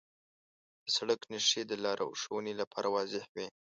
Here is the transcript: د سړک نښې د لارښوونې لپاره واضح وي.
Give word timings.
د 0.83 0.85
سړک 0.95 1.21
نښې 1.31 1.61
د 1.67 1.71
لارښوونې 1.83 2.53
لپاره 2.61 2.87
واضح 2.95 3.23
وي. 3.35 3.47